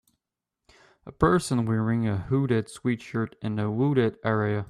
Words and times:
A 1.05 1.11
person 1.11 1.67
wearing 1.67 2.07
a 2.07 2.17
hooded 2.17 2.65
sweatshirt 2.65 3.35
in 3.43 3.59
a 3.59 3.69
wooded 3.69 4.17
area. 4.25 4.59